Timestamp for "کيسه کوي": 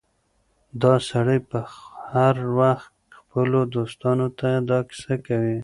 4.89-5.57